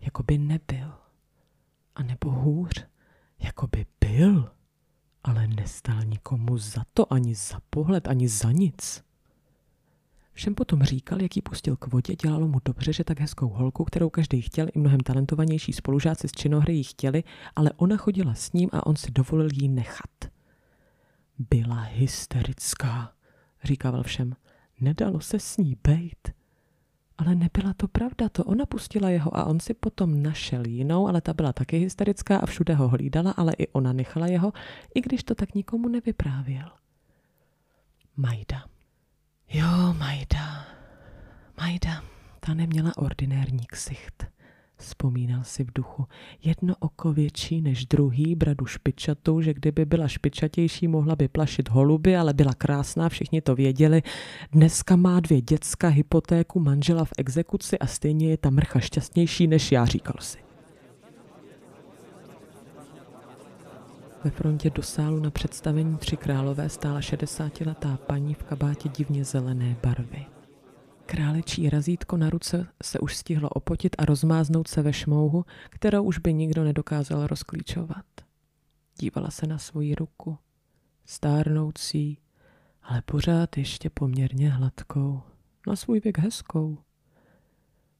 jako 0.04 0.22
by 0.22 0.38
nebyl. 0.38 0.92
A 1.94 2.02
nebo 2.02 2.30
hůř, 2.30 2.86
jako 3.38 3.66
by 3.66 3.86
byl, 4.00 4.52
ale 5.24 5.46
nestal 5.48 6.02
nikomu 6.04 6.58
za 6.58 6.82
to, 6.94 7.12
ani 7.12 7.34
za 7.34 7.60
pohled, 7.70 8.08
ani 8.08 8.28
za 8.28 8.52
nic. 8.52 9.04
Všem 10.32 10.54
potom 10.54 10.82
říkal, 10.82 11.22
jak 11.22 11.36
ji 11.36 11.42
pustil 11.42 11.76
k 11.76 11.86
vodě, 11.86 12.16
dělalo 12.16 12.48
mu 12.48 12.58
dobře, 12.64 12.92
že 12.92 13.04
tak 13.04 13.20
hezkou 13.20 13.48
holku, 13.48 13.84
kterou 13.84 14.10
každý 14.10 14.42
chtěl, 14.42 14.66
i 14.74 14.78
mnohem 14.78 15.00
talentovanější 15.00 15.72
spolužáci 15.72 16.28
z 16.28 16.32
činohry 16.32 16.74
ji 16.74 16.84
chtěli, 16.84 17.24
ale 17.56 17.70
ona 17.76 17.96
chodila 17.96 18.34
s 18.34 18.52
ním 18.52 18.70
a 18.72 18.86
on 18.86 18.96
si 18.96 19.10
dovolil 19.10 19.48
jí 19.52 19.68
nechat. 19.68 20.10
Byla 21.38 21.80
hysterická, 21.80 23.12
říkával 23.64 24.02
všem. 24.02 24.36
Nedalo 24.80 25.20
se 25.20 25.38
s 25.38 25.56
ní 25.56 25.76
bejt. 25.84 26.32
Ale 27.18 27.34
nebyla 27.34 27.74
to 27.74 27.88
pravda, 27.88 28.28
to 28.28 28.44
ona 28.44 28.66
pustila 28.66 29.10
jeho 29.10 29.36
a 29.36 29.44
on 29.44 29.60
si 29.60 29.74
potom 29.74 30.22
našel 30.22 30.66
jinou, 30.66 31.08
ale 31.08 31.20
ta 31.20 31.32
byla 31.34 31.52
taky 31.52 31.78
hysterická 31.78 32.38
a 32.38 32.46
všude 32.46 32.74
ho 32.74 32.88
hlídala, 32.88 33.30
ale 33.30 33.52
i 33.58 33.68
ona 33.68 33.92
nechala 33.92 34.26
jeho, 34.26 34.52
i 34.94 35.00
když 35.00 35.22
to 35.24 35.34
tak 35.34 35.54
nikomu 35.54 35.88
nevyprávěl. 35.88 36.70
Majda. 38.16 38.64
Jo, 39.48 39.94
Majda. 39.98 40.66
Majda, 41.60 42.04
ta 42.40 42.54
neměla 42.54 42.96
ordinérní 42.96 43.66
ksicht. 43.66 44.33
Vzpomínal 44.76 45.44
si 45.44 45.64
v 45.64 45.72
duchu. 45.74 46.06
Jedno 46.44 46.74
oko 46.78 47.12
větší 47.12 47.60
než 47.60 47.86
druhý, 47.86 48.34
bradu 48.34 48.66
špičatou, 48.66 49.40
že 49.40 49.54
kdyby 49.54 49.84
byla 49.84 50.08
špičatější, 50.08 50.88
mohla 50.88 51.16
by 51.16 51.28
plašit 51.28 51.68
holuby, 51.68 52.16
ale 52.16 52.34
byla 52.34 52.54
krásná, 52.54 53.08
všichni 53.08 53.40
to 53.40 53.54
věděli. 53.54 54.02
Dneska 54.52 54.96
má 54.96 55.20
dvě 55.20 55.40
děcka, 55.40 55.88
hypotéku, 55.88 56.60
manžela 56.60 57.04
v 57.04 57.12
exekuci 57.18 57.78
a 57.78 57.86
stejně 57.86 58.30
je 58.30 58.36
ta 58.36 58.50
mrcha 58.50 58.80
šťastnější 58.80 59.46
než 59.46 59.72
já, 59.72 59.84
říkal 59.84 60.16
si. 60.20 60.38
Ve 64.24 64.30
frontě 64.30 64.70
do 64.70 64.82
sálu 64.82 65.20
na 65.20 65.30
představení 65.30 65.96
Tři 65.96 66.16
králové 66.16 66.68
stála 66.68 67.00
60-letá 67.00 67.96
paní 67.96 68.34
v 68.34 68.42
kabátě 68.42 68.88
divně 68.88 69.24
zelené 69.24 69.76
barvy. 69.82 70.33
Králečí 71.06 71.70
razítko 71.70 72.16
na 72.16 72.30
ruce 72.30 72.66
se 72.82 72.98
už 72.98 73.16
stihlo 73.16 73.48
opotit 73.48 73.96
a 73.98 74.04
rozmáznout 74.04 74.68
se 74.68 74.82
ve 74.82 74.92
šmouhu, 74.92 75.44
kterou 75.70 76.02
už 76.02 76.18
by 76.18 76.34
nikdo 76.34 76.64
nedokázal 76.64 77.26
rozklíčovat. 77.26 78.04
Dívala 78.98 79.30
se 79.30 79.46
na 79.46 79.58
svoji 79.58 79.94
ruku, 79.94 80.38
stárnoucí, 81.04 82.18
ale 82.82 83.02
pořád 83.02 83.56
ještě 83.56 83.90
poměrně 83.90 84.50
hladkou, 84.50 85.22
na 85.66 85.76
svůj 85.76 86.00
věk 86.00 86.18
hezkou. 86.18 86.78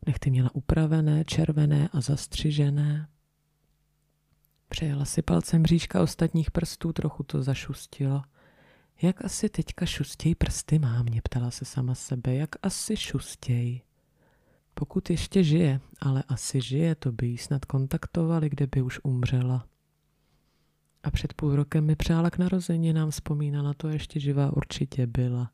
Nechty 0.06 0.30
měla 0.30 0.54
upravené, 0.54 1.25
červené 1.25 1.88
a 1.92 2.00
zastřižené. 2.00 3.08
Přejela 4.68 5.04
si 5.04 5.23
palcem 5.23 5.62
bříška 5.62 6.02
ostatních 6.02 6.50
prstů, 6.50 6.92
trochu 6.92 7.23
to 7.23 7.42
zašustilo– 7.42 8.23
jak 9.02 9.24
asi 9.24 9.48
teďka 9.48 9.86
šustěj 9.86 10.34
prsty 10.34 10.78
má, 10.78 11.02
mě 11.02 11.22
ptala 11.22 11.50
se 11.50 11.64
sama 11.64 11.94
sebe, 11.94 12.34
jak 12.34 12.50
asi 12.62 12.96
šustěj. 12.96 13.80
Pokud 14.74 15.10
ještě 15.10 15.44
žije, 15.44 15.80
ale 16.00 16.22
asi 16.28 16.60
žije, 16.60 16.94
to 16.94 17.12
by 17.12 17.26
jí 17.26 17.38
snad 17.38 17.64
kontaktovali, 17.64 18.48
kde 18.48 18.66
by 18.66 18.82
už 18.82 19.00
umřela. 19.02 19.66
A 21.02 21.10
před 21.10 21.34
půl 21.34 21.56
rokem 21.56 21.84
mi 21.84 21.96
přála 21.96 22.30
k 22.30 22.38
nám 22.92 23.10
vzpomínala, 23.10 23.74
to 23.74 23.88
ještě 23.88 24.20
živá 24.20 24.56
určitě 24.56 25.06
byla. 25.06 25.50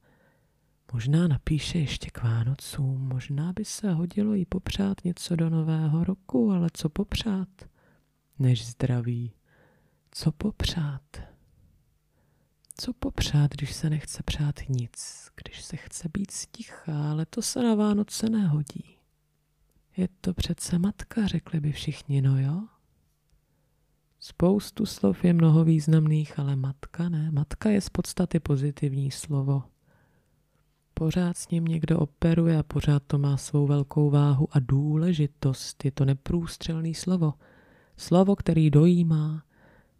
Možná 0.93 1.29
napíše 1.29 1.79
ještě 1.79 2.11
k 2.11 2.23
Vánocům, 2.23 3.09
možná 3.09 3.53
by 3.53 3.65
se 3.65 3.93
hodilo 3.93 4.35
jí 4.35 4.47
popřát 4.47 5.05
něco 5.05 5.37
do 5.37 5.51
nového 5.51 6.05
roku, 6.05 6.53
ale 6.53 6.69
co 6.73 6.89
popřát? 6.89 7.49
Než 8.39 8.67
zdraví. 8.67 9.33
Co 10.11 10.33
popřát? 10.33 11.03
Co 12.81 12.93
popřát, 12.93 13.51
když 13.51 13.73
se 13.75 13.91
nechce 13.91 14.23
přát 14.23 14.55
nic, 14.69 15.29
když 15.45 15.63
se 15.63 15.77
chce 15.77 16.09
být 16.13 16.31
stichá, 16.31 17.11
ale 17.11 17.27
to 17.27 17.43
se 17.43 17.63
na 17.63 17.75
Vánoce 17.75 18.29
nehodí. 18.29 18.97
Je 19.97 20.09
to 20.21 20.35
přece 20.35 20.79
matka, 20.79 21.27
řekli 21.27 21.61
by 21.61 21.73
všichni, 21.73 22.23
no 22.23 22.41
jo? 22.41 22.63
Spoustu 24.21 24.87
slov 24.87 25.25
je 25.25 25.33
mnoho 25.33 25.65
významných, 25.65 26.39
ale 26.39 26.57
matka 26.57 27.09
ne. 27.09 27.31
Matka 27.31 27.71
je 27.71 27.81
z 27.81 27.89
podstaty 27.89 28.41
pozitivní 28.41 29.11
slovo. 29.11 29.63
Pořád 30.95 31.37
s 31.37 31.49
ním 31.49 31.65
někdo 31.65 31.99
operuje 31.99 32.59
a 32.59 32.63
pořád 32.63 33.03
to 33.07 33.19
má 33.19 33.37
svou 33.37 33.67
velkou 33.67 34.11
váhu 34.11 34.49
a 34.53 34.59
důležitost. 34.59 35.85
Je 35.85 35.91
to 35.91 36.05
neprůstřelný 36.05 36.95
slovo. 36.95 37.35
Slovo, 37.97 38.37
který 38.37 38.71
dojímá, 38.71 39.43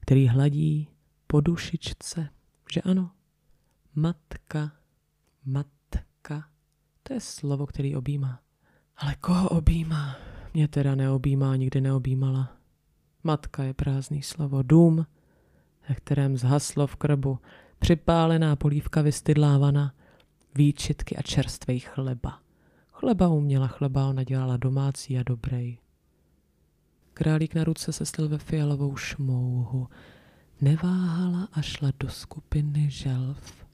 který 0.01 0.27
hladí 0.27 0.89
po 1.27 1.41
dušičce. 1.41 2.29
Že 2.73 2.81
ano? 2.83 3.11
Matka, 3.95 4.73
matka, 5.45 6.49
to 7.03 7.13
je 7.15 7.21
slovo, 7.21 7.67
který 7.67 7.97
objímá. 7.97 8.41
Ale 8.97 9.15
koho 9.15 9.49
objímá? 9.49 10.17
Mě 10.55 10.69
teda 10.69 10.95
neobjímá, 10.95 11.57
nikdy 11.57 11.81
neobjímala. 11.81 12.57
Matka 13.25 13.63
je 13.63 13.75
prázdný 13.75 14.23
slovo. 14.23 14.63
Dům, 14.63 15.07
ve 15.89 15.95
kterém 15.95 16.37
zhaslo 16.37 16.87
v 16.87 16.97
krbu, 16.97 17.39
připálená 17.79 18.57
polívka 18.57 19.03
vystydlávaná, 19.03 19.95
výčitky 20.55 21.17
a 21.17 21.23
čerstvej 21.23 21.81
chleba. 21.81 22.41
Chleba 22.93 23.29
uměla, 23.29 23.67
chleba 23.67 24.09
ona 24.09 24.25
dělala 24.25 24.57
domácí 24.57 25.19
a 25.19 25.23
dobrý. 25.23 25.79
Králík 27.15 27.55
na 27.55 27.65
ruce 27.65 27.93
se 27.93 28.07
stil 28.07 28.29
ve 28.29 28.39
fialovou 28.39 28.97
šmouhu. 28.97 29.89
Neváhala 30.63 31.49
a 31.53 31.63
šla 31.63 31.93
do 32.01 32.09
skupiny 32.09 32.91
želv. 32.91 33.67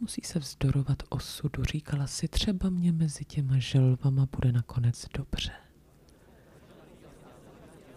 Musí 0.00 0.20
se 0.24 0.38
vzdorovat 0.38 1.02
osudu, 1.08 1.64
říkala 1.64 2.06
si, 2.06 2.28
třeba 2.28 2.70
mě 2.70 2.92
mezi 2.92 3.24
těma 3.24 3.58
želvama 3.58 4.28
bude 4.36 4.52
nakonec 4.52 5.06
dobře. 5.16 5.52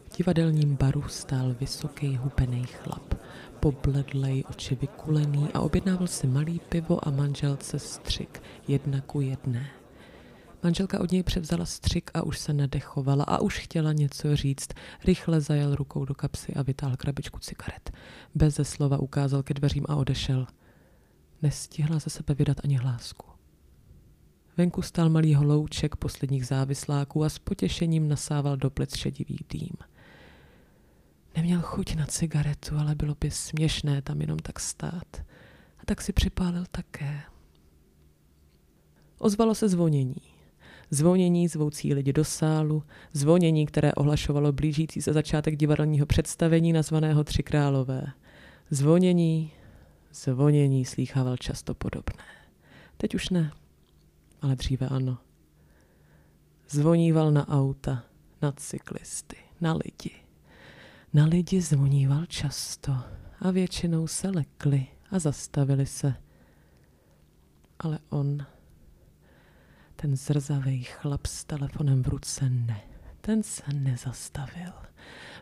V 0.10 0.18
divadelním 0.18 0.76
baru 0.76 1.04
stál 1.08 1.54
vysoký 1.60 2.18
hubený 2.18 2.66
chlap, 2.66 3.14
pobledlej, 3.60 4.44
oči 4.50 4.76
vykulený 4.76 5.50
a 5.54 5.60
objednával 5.60 6.08
si 6.08 6.28
malý 6.28 6.60
pivo 6.60 7.08
a 7.08 7.12
manželce 7.12 7.80
střik, 7.80 8.44
jedna 8.68 9.02
ku 9.02 9.22
jedné. 9.22 9.81
Manželka 10.64 11.00
od 11.00 11.12
něj 11.12 11.24
převzala 11.24 11.66
střik 11.66 12.12
a 12.14 12.24
už 12.24 12.40
se 12.40 12.54
nadechovala 12.54 13.24
a 13.24 13.38
už 13.38 13.60
chtěla 13.60 13.94
něco 13.94 14.36
říct. 14.36 14.68
Rychle 15.06 15.42
zajel 15.42 15.76
rukou 15.76 16.06
do 16.06 16.16
kapsy 16.16 16.54
a 16.54 16.62
vytáhl 16.62 16.98
krabičku 16.98 17.40
cigaret. 17.40 17.92
Beze 18.36 18.66
slova 18.66 18.98
ukázal 18.98 19.44
ke 19.44 19.54
dveřím 19.54 19.86
a 19.90 19.96
odešel. 19.96 20.48
Nestihla 21.42 22.00
ze 22.00 22.10
sebe 22.10 22.34
vydat 22.34 22.58
ani 22.64 22.76
hlásku. 22.76 23.26
Venku 24.58 24.82
stál 24.82 25.10
malý 25.10 25.36
holouček 25.36 25.96
posledních 25.96 26.48
závisláků 26.48 27.24
a 27.24 27.30
s 27.30 27.40
potěšením 27.40 28.08
nasával 28.08 28.58
do 28.58 28.70
plec 28.70 28.96
šedivý 28.96 29.38
dým. 29.50 29.74
Neměl 31.36 31.62
chuť 31.62 31.96
na 31.96 32.06
cigaretu, 32.06 32.78
ale 32.78 32.96
bylo 32.96 33.16
by 33.20 33.32
směšné 33.32 34.02
tam 34.02 34.22
jenom 34.22 34.40
tak 34.40 34.60
stát. 34.60 35.16
A 35.80 35.86
tak 35.86 36.02
si 36.02 36.14
připálil 36.14 36.66
také. 36.72 37.22
Ozvalo 39.18 39.56
se 39.56 39.70
zvonění. 39.70 40.31
Zvonění 40.94 41.48
zvoucí 41.48 41.94
lidi 41.94 42.14
do 42.14 42.26
sálu, 42.26 42.84
zvonění, 43.14 43.66
které 43.66 43.94
ohlašovalo 43.94 44.52
blížící 44.52 45.02
se 45.02 45.14
začátek 45.14 45.56
divadelního 45.56 46.06
představení 46.06 46.74
nazvaného 46.74 47.24
Tři 47.24 47.44
králové. 47.44 48.06
Zvonění, 48.70 49.52
zvonění 50.14 50.86
slýchával 50.86 51.38
často 51.38 51.74
podobné. 51.74 52.24
Teď 52.98 53.16
už 53.16 53.30
ne, 53.30 53.52
ale 54.42 54.56
dříve 54.56 54.88
ano. 54.88 55.18
Zvoníval 56.70 57.32
na 57.32 57.48
auta, 57.48 58.04
na 58.42 58.52
cyklisty, 58.52 59.38
na 59.62 59.74
lidi. 59.74 60.12
Na 61.14 61.26
lidi 61.26 61.62
zvoníval 61.62 62.26
často 62.26 62.98
a 63.40 63.52
většinou 63.52 64.08
se 64.08 64.30
lekli 64.30 64.88
a 65.12 65.20
zastavili 65.20 65.86
se. 65.86 66.14
Ale 67.80 68.00
on, 68.10 68.46
ten 70.02 70.16
zrzavý 70.16 70.84
chlap 70.84 71.26
s 71.26 71.46
telefonem 71.46 72.04
v 72.04 72.08
ruce, 72.08 72.50
ne. 72.50 72.82
Ten 73.22 73.44
se 73.44 73.64
nezastavil. 73.74 74.72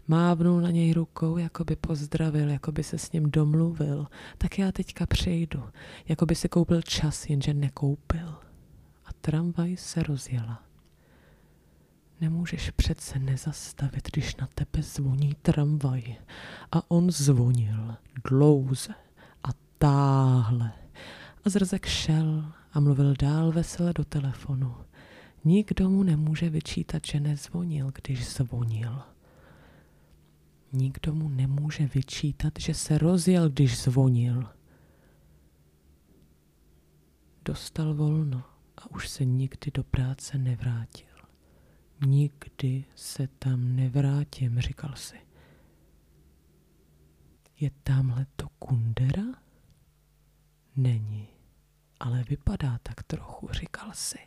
Mávnul 0.08 0.62
na 0.62 0.72
něj 0.72 0.94
rukou, 0.94 1.38
jako 1.38 1.64
by 1.64 1.76
pozdravil, 1.76 2.50
jako 2.50 2.72
by 2.72 2.84
se 2.84 2.98
s 2.98 3.12
ním 3.12 3.32
domluvil. 3.32 4.08
Tak 4.38 4.60
já 4.60 4.72
teďka 4.72 5.06
přejdu, 5.06 5.64
jako 6.08 6.26
by 6.26 6.36
si 6.36 6.50
koupil 6.50 6.82
čas, 6.82 7.30
jenže 7.30 7.54
nekoupil. 7.54 8.36
A 9.06 9.14
tramvaj 9.22 9.78
se 9.78 10.04
rozjela. 10.04 10.64
Nemůžeš 12.22 12.72
přece 12.72 13.20
nezastavit, 13.20 14.10
když 14.12 14.36
na 14.36 14.48
tebe 14.56 14.84
zvoní 14.84 15.36
tramvaj. 15.42 16.16
A 16.72 16.92
on 16.92 17.12
zvonil 17.12 17.96
dlouze 18.30 18.94
a 19.44 19.50
táhle. 19.78 20.72
A 21.46 21.50
zrzek 21.50 21.86
šel 21.86 22.59
a 22.74 22.80
mluvil 22.80 23.14
dál 23.20 23.52
vesele 23.52 23.94
do 23.94 24.06
telefonu. 24.06 24.76
Nikdo 25.44 25.90
mu 25.90 26.04
nemůže 26.04 26.50
vyčítat, 26.50 27.06
že 27.06 27.20
nezvonil, 27.20 27.92
když 28.02 28.34
zvonil. 28.34 29.02
Nikdo 30.74 31.14
mu 31.14 31.30
nemůže 31.30 31.88
vyčítat, 31.88 32.54
že 32.60 32.74
se 32.74 32.98
rozjel, 32.98 33.50
když 33.50 33.82
zvonil. 33.82 34.48
Dostal 37.46 37.94
volno 37.94 38.44
a 38.78 38.92
už 38.92 39.10
se 39.10 39.26
nikdy 39.26 39.72
do 39.74 39.84
práce 39.84 40.38
nevrátil. 40.38 41.06
Nikdy 42.06 42.86
se 42.96 43.28
tam 43.28 43.76
nevrátím, 43.76 44.60
říkal 44.60 44.96
si. 44.96 45.18
Je 47.60 47.72
tamhle 47.84 48.26
to 48.36 48.50
kundera? 48.50 49.24
Není, 50.76 51.28
ale 52.00 52.24
vypadá 52.24 52.80
tak 52.84 53.04
trochu, 53.04 53.50
říkal 53.52 53.90
si. 53.94 54.18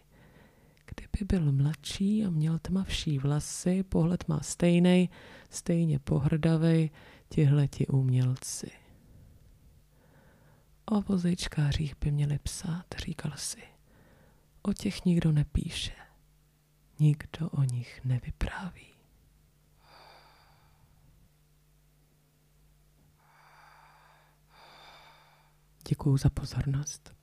Kdyby 0.86 1.36
byl 1.38 1.52
mladší 1.52 2.24
a 2.24 2.30
měl 2.30 2.58
tmavší 2.58 3.18
vlasy, 3.18 3.82
pohled 3.82 4.28
má 4.28 4.40
stejný, 4.40 5.10
stejně 5.50 5.98
pohrdavej, 5.98 6.90
tihleti 7.28 7.86
umělci. 7.86 8.70
O 10.84 11.00
vozejčkářích 11.00 11.94
by 12.00 12.10
měli 12.10 12.38
psát, 12.38 12.86
říkal 12.98 13.32
si. 13.36 13.62
O 14.62 14.72
těch 14.72 15.04
nikdo 15.04 15.32
nepíše 15.32 15.92
nikdo 17.02 17.50
o 17.50 17.62
nich 17.62 18.04
nevypráví. 18.04 18.86
Děkuji 25.88 26.16
za 26.16 26.30
pozornost. 26.30 27.14